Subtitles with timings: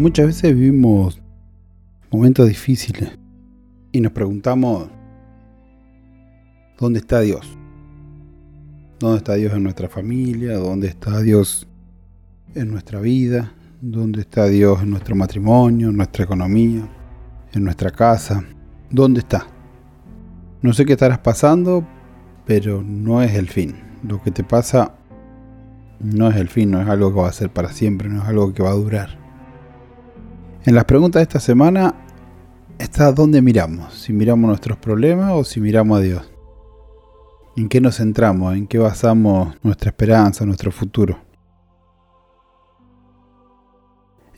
[0.00, 1.20] Muchas veces vivimos
[2.10, 3.18] momentos difíciles
[3.92, 4.88] y nos preguntamos,
[6.78, 7.46] ¿dónde está Dios?
[8.98, 10.56] ¿Dónde está Dios en nuestra familia?
[10.56, 11.68] ¿Dónde está Dios
[12.54, 13.52] en nuestra vida?
[13.82, 16.88] ¿Dónde está Dios en nuestro matrimonio, en nuestra economía,
[17.52, 18.42] en nuestra casa?
[18.88, 19.48] ¿Dónde está?
[20.62, 21.86] No sé qué estarás pasando,
[22.46, 23.74] pero no es el fin.
[24.02, 24.94] Lo que te pasa
[25.98, 28.28] no es el fin, no es algo que va a ser para siempre, no es
[28.30, 29.19] algo que va a durar.
[30.66, 31.94] En las preguntas de esta semana
[32.78, 36.30] está dónde miramos, si miramos nuestros problemas o si miramos a Dios.
[37.56, 38.54] ¿En qué nos centramos?
[38.54, 41.18] ¿En qué basamos nuestra esperanza, nuestro futuro?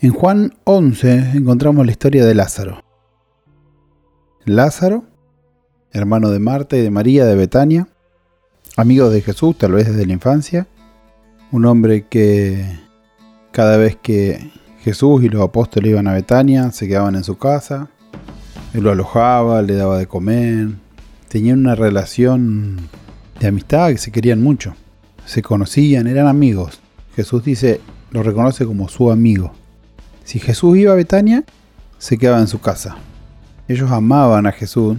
[0.00, 2.84] En Juan 11 encontramos la historia de Lázaro.
[4.44, 5.04] Lázaro,
[5.90, 7.88] hermano de Marta y de María de Betania,
[8.76, 10.68] amigo de Jesús tal vez desde la infancia,
[11.50, 12.64] un hombre que
[13.50, 14.52] cada vez que
[14.84, 17.88] Jesús y los apóstoles iban a Betania, se quedaban en su casa,
[18.74, 20.70] él lo alojaba, le daba de comer,
[21.28, 22.88] tenían una relación
[23.38, 24.74] de amistad que se querían mucho,
[25.24, 26.80] se conocían, eran amigos.
[27.14, 27.80] Jesús dice,
[28.10, 29.52] lo reconoce como su amigo.
[30.24, 31.44] Si Jesús iba a Betania,
[31.98, 32.96] se quedaba en su casa.
[33.68, 34.98] Ellos amaban a Jesús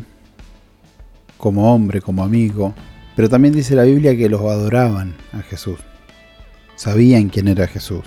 [1.38, 2.74] como hombre, como amigo,
[3.16, 5.80] pero también dice la Biblia que los adoraban a Jesús.
[6.76, 8.04] Sabían quién era Jesús.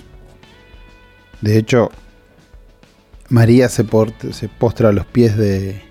[1.41, 1.91] De hecho,
[3.29, 5.81] María se, postra a los pies de,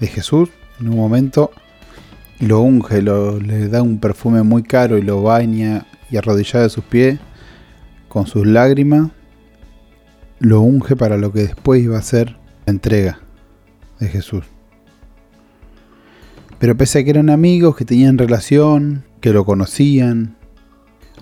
[0.00, 0.50] Jesús
[0.80, 1.50] en un momento
[2.38, 6.68] y lo unge, le da un perfume muy caro y lo baña y arrodilla de
[6.68, 7.18] sus pies
[8.08, 9.10] con sus lágrimas,
[10.38, 12.36] lo unge para lo que después iba a ser
[12.66, 13.20] la entrega
[14.00, 14.44] de Jesús.
[16.58, 20.36] Pero pese a que eran amigos, que tenían relación, que lo conocían,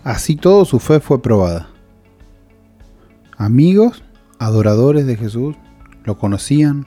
[0.05, 1.74] así todo su fe fue probada
[3.37, 4.03] amigos,
[4.39, 5.57] adoradores de Jesús,
[6.05, 6.87] lo conocían,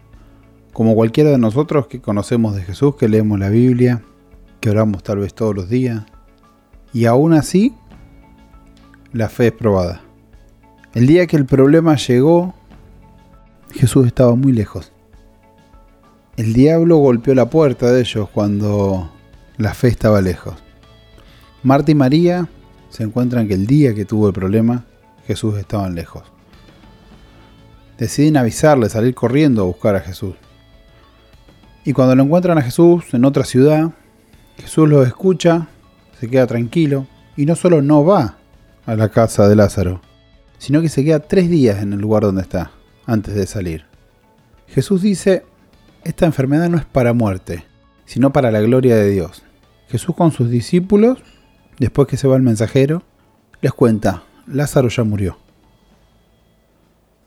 [0.74, 4.04] como cualquiera de nosotros que conocemos de Jesús, que leemos la Biblia,
[4.60, 6.06] que oramos tal vez todos los días,
[6.94, 7.74] y aún así,
[9.12, 10.02] la fe es probada.
[10.94, 12.54] El día que el problema llegó,
[13.72, 14.92] Jesús estaba muy lejos.
[16.38, 19.12] El diablo golpeó la puerta de ellos cuando
[19.58, 20.56] la fe estaba lejos.
[21.64, 22.48] Marta y María
[22.90, 24.86] se encuentran que el día que tuvo el problema,
[25.26, 26.37] Jesús estaba lejos
[27.98, 30.36] deciden avisarle, salir corriendo a buscar a Jesús.
[31.84, 33.92] Y cuando lo encuentran a Jesús en otra ciudad,
[34.58, 35.68] Jesús los escucha,
[36.20, 38.38] se queda tranquilo y no solo no va
[38.86, 40.02] a la casa de Lázaro,
[40.58, 42.72] sino que se queda tres días en el lugar donde está,
[43.06, 43.86] antes de salir.
[44.68, 45.46] Jesús dice,
[46.04, 47.64] esta enfermedad no es para muerte,
[48.06, 49.44] sino para la gloria de Dios.
[49.88, 51.20] Jesús con sus discípulos,
[51.80, 53.04] después que se va el mensajero,
[53.62, 55.38] les cuenta, Lázaro ya murió.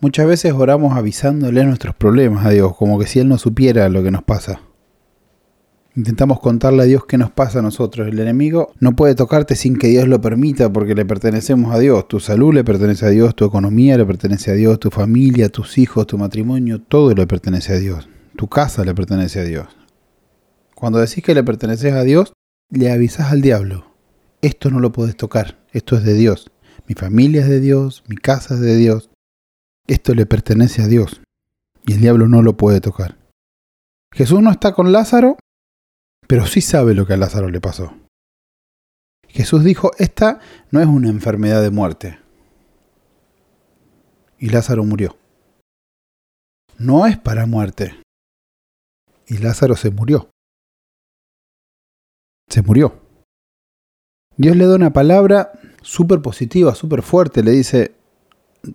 [0.02, 4.02] Muchas veces oramos avisándole nuestros problemas a Dios, como que si Él no supiera lo
[4.02, 4.62] que nos pasa.
[5.94, 8.08] Intentamos contarle a Dios qué nos pasa a nosotros.
[8.08, 12.08] El enemigo no puede tocarte sin que Dios lo permita porque le pertenecemos a Dios.
[12.08, 15.76] Tu salud le pertenece a Dios, tu economía le pertenece a Dios, tu familia, tus
[15.76, 18.08] hijos, tu matrimonio, todo le pertenece a Dios.
[18.36, 19.66] Tu casa le pertenece a Dios.
[20.74, 22.32] Cuando decís que le perteneces a Dios,
[22.70, 23.84] le avisás al diablo.
[24.40, 26.50] Esto no lo puedes tocar, esto es de Dios.
[26.86, 29.09] Mi familia es de Dios, mi casa es de Dios,
[29.92, 31.20] esto le pertenece a Dios
[31.86, 33.18] y el diablo no lo puede tocar.
[34.12, 35.36] Jesús no está con Lázaro,
[36.26, 37.92] pero sí sabe lo que a Lázaro le pasó.
[39.28, 40.40] Jesús dijo, esta
[40.70, 42.18] no es una enfermedad de muerte.
[44.38, 45.16] Y Lázaro murió.
[46.78, 48.00] No es para muerte.
[49.26, 50.30] Y Lázaro se murió.
[52.48, 53.00] Se murió.
[54.36, 55.52] Dios le da una palabra
[55.82, 57.42] súper positiva, súper fuerte.
[57.42, 57.94] Le dice,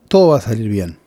[0.08, 1.05] todo va a salir bien.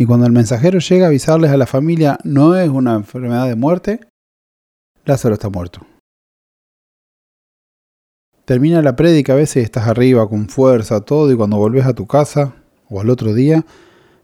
[0.00, 3.54] Y cuando el mensajero llega a avisarles a la familia no es una enfermedad de
[3.54, 4.00] muerte,
[5.04, 5.86] Lázaro está muerto.
[8.46, 12.06] Termina la prédica, a veces estás arriba con fuerza, todo, y cuando volvés a tu
[12.06, 12.54] casa
[12.88, 13.66] o al otro día,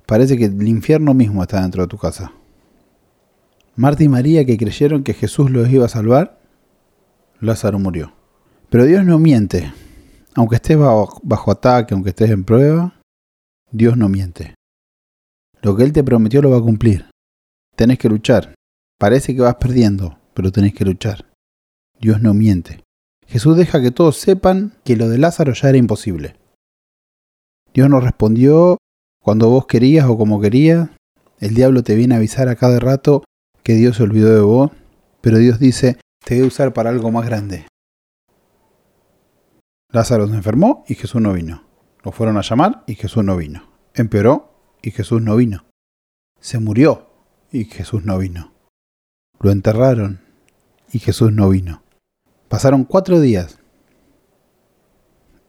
[0.06, 2.32] parece que el infierno mismo está dentro de tu casa.
[3.74, 6.40] Marta y María, que creyeron que Jesús los iba a salvar,
[7.38, 8.14] Lázaro murió.
[8.70, 9.70] Pero Dios no miente.
[10.36, 12.94] Aunque estés bajo, bajo ataque, aunque estés en prueba,
[13.70, 14.55] Dios no miente.
[15.66, 17.10] Lo que Él te prometió lo va a cumplir.
[17.74, 18.54] Tenés que luchar.
[19.00, 21.32] Parece que vas perdiendo, pero tenés que luchar.
[21.98, 22.84] Dios no miente.
[23.26, 26.36] Jesús deja que todos sepan que lo de Lázaro ya era imposible.
[27.74, 28.78] Dios no respondió
[29.20, 30.90] cuando vos querías o como querías.
[31.40, 33.24] El diablo te viene a avisar a cada rato
[33.64, 34.70] que Dios se olvidó de vos,
[35.20, 37.66] pero Dios dice, te voy a usar para algo más grande.
[39.90, 41.64] Lázaro se enfermó y Jesús no vino.
[42.04, 43.68] Lo fueron a llamar y Jesús no vino.
[43.94, 45.64] Empeoró y Jesús no vino.
[46.40, 47.08] Se murió
[47.50, 48.52] y Jesús no vino.
[49.40, 50.20] Lo enterraron
[50.92, 51.82] y Jesús no vino.
[52.48, 53.58] Pasaron cuatro días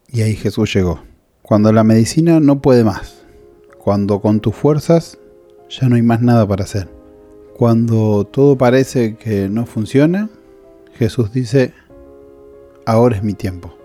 [0.10, 1.02] y ahí Jesús llegó.
[1.42, 3.26] Cuando la medicina no puede más,
[3.78, 5.18] cuando con tus fuerzas
[5.70, 6.90] ya no hay más nada para hacer,
[7.56, 10.30] cuando todo parece que no funciona,
[10.94, 11.74] Jesús dice,
[12.86, 13.76] ahora es mi tiempo.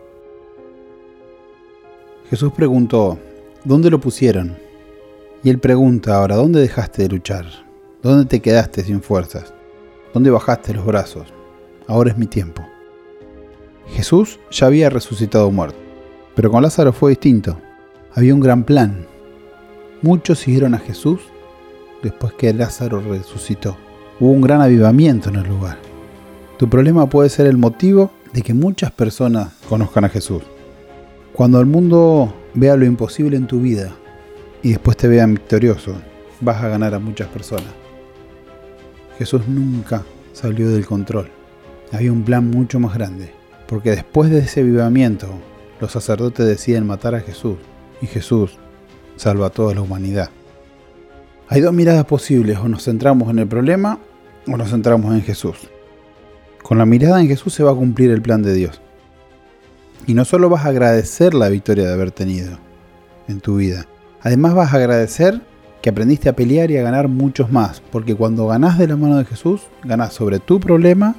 [2.30, 3.18] Jesús preguntó,
[3.64, 4.56] ¿dónde lo pusieron?
[5.44, 7.46] Y él pregunta ahora, ¿dónde dejaste de luchar?
[8.00, 9.52] ¿Dónde te quedaste sin fuerzas?
[10.14, 11.26] ¿Dónde bajaste los brazos?
[11.88, 12.62] Ahora es mi tiempo.
[13.88, 15.78] Jesús ya había resucitado muerto,
[16.36, 17.58] pero con Lázaro fue distinto.
[18.14, 19.04] Había un gran plan.
[20.00, 21.20] Muchos siguieron a Jesús
[22.04, 23.76] después que Lázaro resucitó.
[24.20, 25.78] Hubo un gran avivamiento en el lugar.
[26.56, 30.42] Tu problema puede ser el motivo de que muchas personas conozcan a Jesús.
[31.32, 33.96] Cuando el mundo vea lo imposible en tu vida
[34.62, 35.94] y después te vean victorioso,
[36.40, 37.72] vas a ganar a muchas personas.
[39.18, 41.30] Jesús nunca salió del control.
[41.92, 43.32] Había un plan mucho más grande,
[43.66, 45.28] porque después de ese avivamiento,
[45.80, 47.56] los sacerdotes deciden matar a Jesús
[48.00, 48.58] y Jesús
[49.16, 50.30] salva a toda la humanidad.
[51.48, 53.98] Hay dos miradas posibles, o nos centramos en el problema
[54.46, 55.56] o nos centramos en Jesús.
[56.62, 58.80] Con la mirada en Jesús se va a cumplir el plan de Dios.
[60.06, 62.58] Y no solo vas a agradecer la victoria de haber tenido
[63.28, 63.86] en tu vida,
[64.22, 65.40] además vas a agradecer
[65.82, 69.18] que aprendiste a pelear y a ganar muchos más, porque cuando ganás de la mano
[69.18, 71.16] de Jesús, ganás sobre tu problema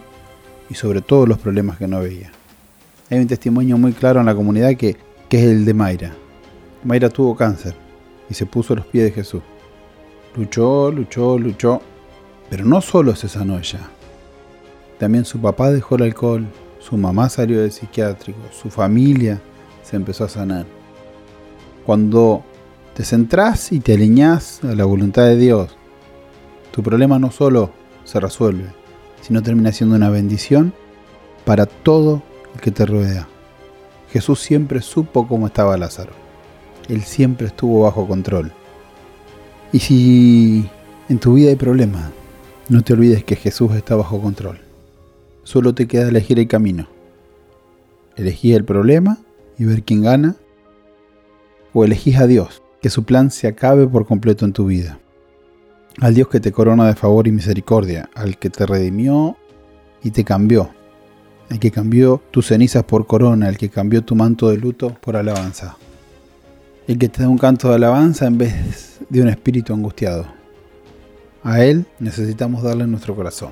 [0.69, 2.31] y sobre todos los problemas que no veía.
[3.09, 4.97] Hay un testimonio muy claro en la comunidad que,
[5.29, 6.13] es el de Mayra.
[6.83, 7.75] Mayra tuvo cáncer
[8.29, 9.41] y se puso los pies de Jesús.
[10.35, 11.81] Luchó, luchó, luchó,
[12.51, 13.79] pero no solo se sanó ella.
[14.99, 16.45] También su papá dejó el alcohol,
[16.79, 19.41] su mamá salió del psiquiátrico, su familia
[19.81, 20.67] se empezó a sanar.
[21.83, 22.43] Cuando
[22.93, 25.75] te centrás y te alineás a la voluntad de Dios,
[26.71, 27.71] tu problema no solo
[28.03, 28.65] se resuelve,
[29.21, 30.73] sino termina siendo una bendición
[31.45, 32.23] para todo
[32.55, 33.27] el que te rodea.
[34.09, 36.13] Jesús siempre supo cómo estaba Lázaro.
[36.87, 38.51] Él siempre estuvo bajo control.
[39.71, 40.69] Y si
[41.09, 42.11] en tu vida hay problemas,
[42.69, 44.59] no te olvides que Jesús está bajo control.
[45.43, 46.87] Solo te queda elegir el camino.
[48.15, 49.17] Elegí el problema
[49.57, 50.35] y ver quién gana.
[51.73, 54.99] O elegís a Dios, que su plan se acabe por completo en tu vida.
[56.01, 59.37] Al Dios que te corona de favor y misericordia, al que te redimió
[60.03, 60.69] y te cambió,
[61.49, 65.15] el que cambió tus cenizas por corona, el que cambió tu manto de luto por
[65.15, 65.77] alabanza,
[66.85, 70.25] el que te da un canto de alabanza en vez de un espíritu angustiado.
[71.41, 73.51] A Él necesitamos darle nuestro corazón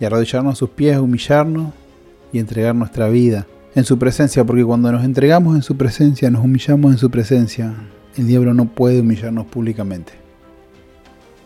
[0.00, 1.72] y arrodillarnos a sus pies, humillarnos
[2.32, 3.46] y entregar nuestra vida
[3.76, 7.76] en su presencia, porque cuando nos entregamos en su presencia, nos humillamos en su presencia,
[8.16, 10.12] el diablo no puede humillarnos públicamente.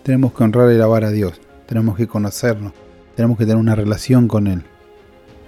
[0.03, 2.73] Tenemos que honrar y alabar a Dios, tenemos que conocernos,
[3.17, 4.63] tenemos que tener una relación con Él.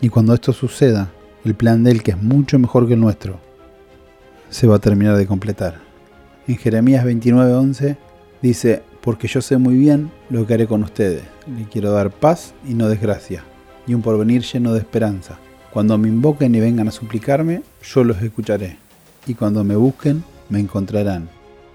[0.01, 1.11] Y cuando esto suceda,
[1.45, 3.39] el plan de Él, que es mucho mejor que el nuestro,
[4.51, 5.81] se va a terminar de completar.
[6.47, 7.97] En Jeremías 29:11
[8.43, 11.23] dice, porque yo sé muy bien lo que haré con ustedes.
[11.47, 13.45] Le quiero dar paz y no desgracia,
[13.87, 15.39] y un porvenir lleno de esperanza.
[15.73, 18.79] Cuando me invoquen y vengan a suplicarme, yo los escucharé.
[19.27, 21.29] Y cuando me busquen, me encontrarán.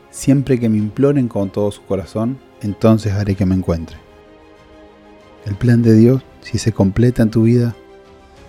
[0.09, 3.97] Siempre que me imploren con todo su corazón, entonces haré que me encuentre.
[5.45, 7.75] El plan de Dios, si se completa en tu vida,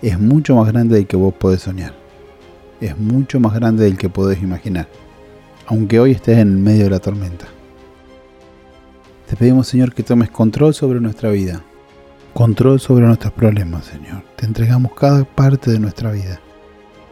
[0.01, 1.93] es mucho más grande del que vos podés soñar.
[2.81, 4.87] Es mucho más grande del que podés imaginar.
[5.65, 7.47] Aunque hoy estés en medio de la tormenta.
[9.29, 11.63] Te pedimos, Señor, que tomes control sobre nuestra vida.
[12.33, 14.23] Control sobre nuestros problemas, Señor.
[14.35, 16.39] Te entregamos cada parte de nuestra vida.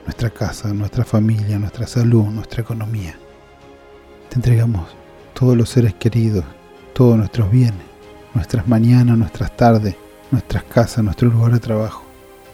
[0.05, 3.15] Nuestra casa, nuestra familia, nuestra salud, nuestra economía.
[4.29, 4.89] Te entregamos
[5.33, 6.45] todos los seres queridos,
[6.93, 7.81] todos nuestros bienes,
[8.33, 9.95] nuestras mañanas, nuestras tardes,
[10.31, 12.03] nuestras casas, nuestro lugar de trabajo.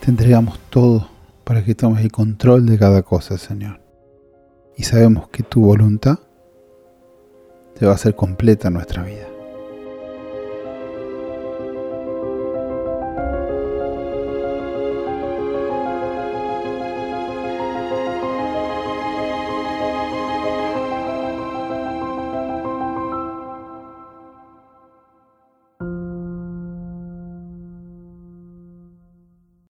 [0.03, 1.09] Te entregamos todo
[1.43, 3.79] para que tomes el control de cada cosa, Señor.
[4.75, 6.19] Y sabemos que tu voluntad
[7.75, 9.36] te va a hacer completa nuestra vida.